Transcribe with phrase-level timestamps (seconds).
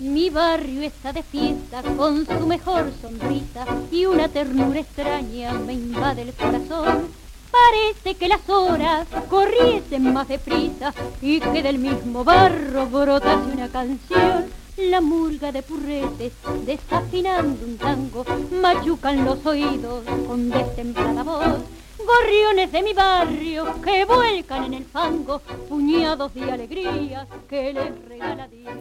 [0.00, 6.20] Mi barrio está de fiesta con su mejor sonrisa y una ternura extraña me invade
[6.20, 7.08] el corazón.
[7.50, 14.44] Parece que las horas corriesen más deprisa y que del mismo barro brotase una canción.
[14.76, 16.32] La murga de purretes,
[16.66, 18.26] desafinando un tango,
[18.60, 21.62] machucan los oídos con destemplada voz.
[22.06, 28.46] Gorriones de mi barrio que vuelcan en el fango, puñados de alegría que les regala
[28.46, 28.76] Dios.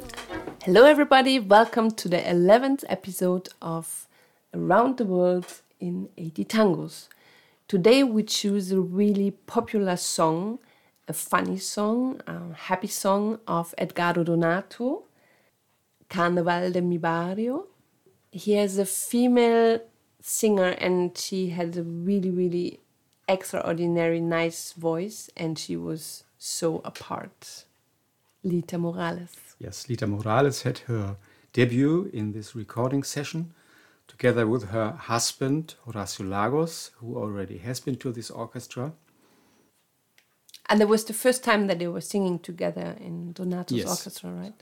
[0.63, 1.39] Hello, everybody.
[1.39, 4.07] Welcome to the 11th episode of
[4.53, 7.07] Around the World in 80 Tangos.
[7.67, 10.59] Today, we choose a really popular song,
[11.07, 15.05] a funny song, a happy song of Edgardo Donato,
[16.09, 17.65] Carnaval de mi Barrio.
[18.31, 19.79] He has a female
[20.21, 22.81] singer and she had a really, really
[23.27, 27.65] extraordinary nice voice and she was so apart.
[28.43, 29.55] Lita Morales.
[29.59, 31.17] Yes, Lita Morales had her
[31.53, 33.53] debut in this recording session
[34.07, 38.93] together with her husband, Horacio Lagos, who already has been to this orchestra.
[40.69, 43.87] And it was the first time that they were singing together in Donato's Yes.
[43.89, 44.53] orchestra, right?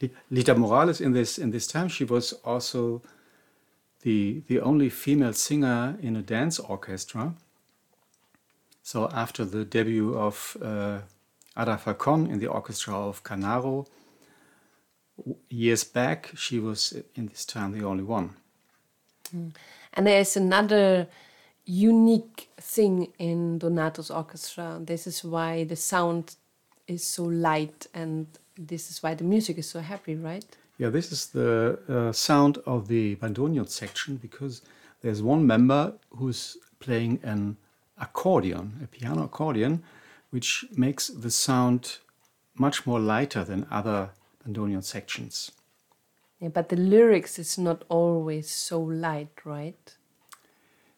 [0.00, 3.02] Li- Lita Morales in this in this time she was also
[4.00, 7.34] the the only female singer in a dance orchestra.
[8.82, 10.98] So after the debut of uh,
[11.56, 13.86] Ada Falcon in the orchestra of Canaro
[15.48, 18.30] years back, she was in this time the only one.
[19.94, 21.08] And there is another
[21.64, 24.80] unique thing in Donato's orchestra.
[24.80, 26.34] This is why the sound
[26.86, 28.26] is so light and
[28.58, 30.44] this is why the music is so happy, right?
[30.78, 34.62] Yeah, this is the uh, sound of the bandoneon section because
[35.02, 37.56] there's one member who's playing an
[38.02, 39.82] accordion, a piano accordion,
[40.30, 41.98] which makes the sound
[42.54, 44.10] much more lighter than other
[44.44, 45.52] bandoneon sections.
[46.40, 49.96] Yeah, but the lyrics is not always so light, right?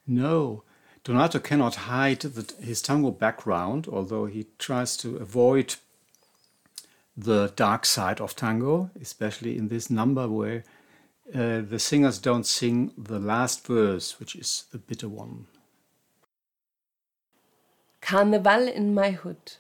[0.07, 0.65] No,
[1.05, 5.77] Donato cannot hide the, his tango background, although he tries to avoid
[7.17, 10.65] the dark side of tango, especially in this number where
[11.35, 15.47] uh, the singers don't sing the last verse, which is the bitter one.
[18.05, 19.55] Carnival in my hood,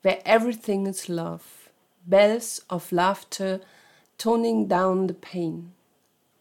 [0.00, 1.68] where everything is love,
[2.06, 3.60] bells of laughter
[4.16, 5.72] toning down the pain.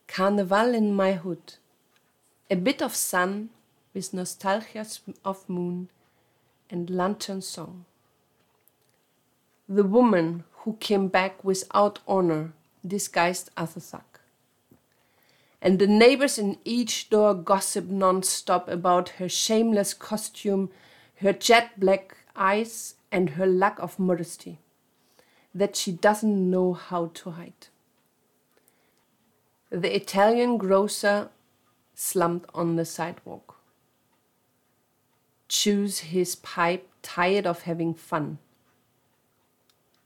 [0.07, 1.55] Carnival in my hood,
[2.49, 3.49] a bit of sun
[3.93, 4.85] with nostalgia
[5.25, 5.89] of moon
[6.69, 7.83] and lantern song.
[9.67, 12.53] The woman who came back without honor,
[12.87, 14.16] disguised as a thug.
[15.61, 20.69] And the neighbors in each door gossip non-stop about her shameless costume,
[21.21, 24.59] her jet black eyes, and her lack of modesty
[25.53, 27.67] that she doesn't know how to hide.
[29.69, 31.29] The Italian grocer
[31.95, 33.55] slumped on the sidewalk.
[35.49, 38.37] Chews his pipe, tired of having fun.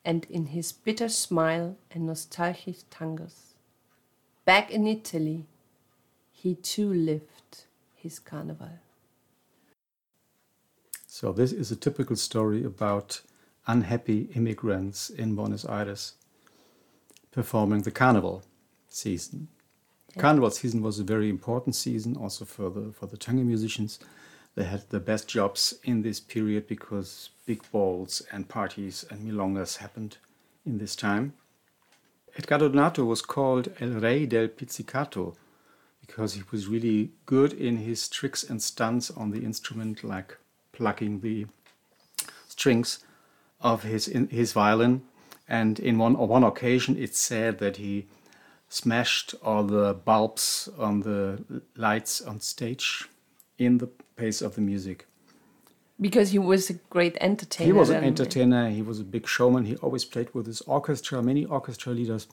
[0.05, 3.50] And in his bitter smile and nostalgic tangos,
[4.51, 5.45] back in Italy,
[6.33, 7.63] he too lived
[7.95, 8.73] his carnival.
[11.07, 13.21] So, this is a typical story about
[13.65, 16.15] unhappy immigrants in Buenos Aires
[17.31, 18.43] performing the carnival
[18.89, 19.47] season.
[20.17, 23.99] Carnival season was a very important season also for the, for the tango musicians.
[24.55, 29.77] They had the best jobs in this period because big balls and parties and milongas
[29.77, 30.17] happened
[30.65, 31.35] in this time.
[32.37, 35.35] Edgardo Donato was called El Rey del Pizzicato
[35.99, 40.37] because he was really good in his tricks and stunts on the instrument, like
[40.71, 41.45] plucking the
[42.47, 42.99] strings
[43.59, 45.01] of his his violin.
[45.47, 48.07] And in one on one occasion, it's said that he
[48.69, 51.43] smashed all the bulbs on the
[51.75, 53.09] lights on stage
[53.57, 55.05] in the pace of the music.
[56.01, 57.67] Because he was a great entertainer.
[57.67, 58.69] He was an entertainer.
[58.69, 59.65] He was a big showman.
[59.65, 61.21] He always played with his orchestra.
[61.21, 62.27] Many orchestra leaders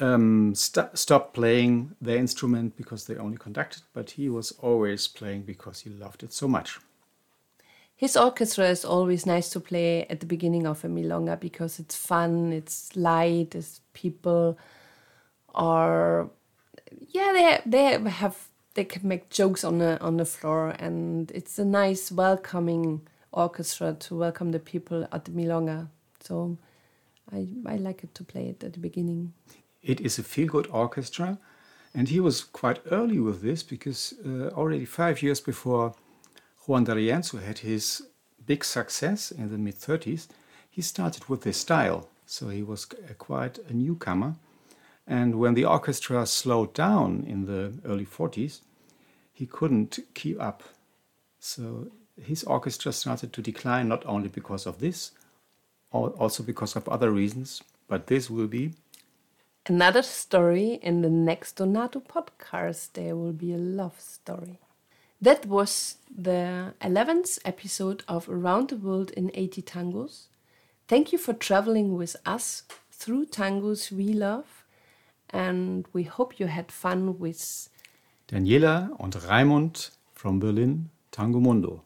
[0.00, 5.42] um, st- stopped playing their instrument because they only conducted, but he was always playing
[5.42, 6.78] because he loved it so much.
[7.96, 11.96] His orchestra is always nice to play at the beginning of a milonga because it's
[11.96, 14.58] fun, it's light, it's people
[15.54, 16.28] are
[17.08, 21.58] yeah they they have they can make jokes on the on the floor and it's
[21.58, 23.00] a nice welcoming
[23.32, 25.88] orchestra to welcome the people at the milonga.
[26.20, 26.56] So
[27.32, 29.32] I I like it to play it at the beginning.
[29.82, 31.38] It is a feel good orchestra,
[31.94, 35.94] and he was quite early with this because uh, already five years before
[36.66, 38.02] Juan D'Arienzo had his
[38.46, 40.28] big success in the mid 30s,
[40.70, 42.86] he started with this style so he was
[43.18, 44.34] quite a newcomer.
[45.06, 48.60] And when the orchestra slowed down in the early 40s,
[49.32, 50.62] he couldn't keep up.
[51.38, 51.88] So
[52.20, 55.12] his orchestra started to decline not only because of this,
[55.92, 58.72] also because of other reasons, but this will be
[59.66, 62.92] another story in the next Donato podcast.
[62.94, 64.58] There will be a love story.
[65.20, 70.26] That was the 11th episode of Around the World in 80 Tangos.
[70.88, 74.55] Thank you for traveling with us through tangos we love,
[75.30, 77.68] and we hope you had fun with
[78.28, 81.82] Daniela und Raimund from Berlin, Tango Mundo.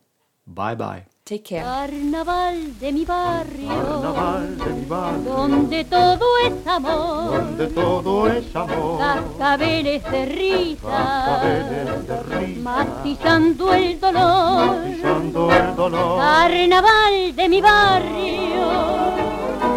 [0.46, 1.04] Bye bye.
[1.24, 1.62] Take care.
[1.62, 8.56] Carnaval de mi barrio, Carnaval de mi barrio, donde todo es amor, donde todo es
[8.56, 14.76] amor, cascabeles de risa, cascabeles de risa, matizando el dolor.
[14.78, 16.18] matizando el dolor.
[16.18, 18.68] Carnaval de mi barrio,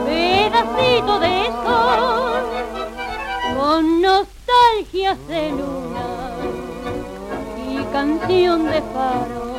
[0.08, 2.33] pedacito de sol,
[3.74, 6.36] con nostalgias de luna
[7.72, 9.53] y canción de faro.